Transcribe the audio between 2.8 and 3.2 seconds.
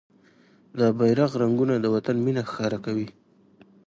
کوي.